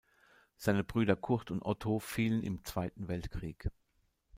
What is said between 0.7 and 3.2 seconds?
Brüder Kurt und Otto fielen im Zweiten